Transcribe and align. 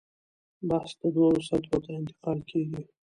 بحث 0.69 0.91
دوو 1.15 1.27
سطحو 1.47 1.77
ته 1.83 1.89
انتقال 1.99 2.39
کېږي. 2.49 2.81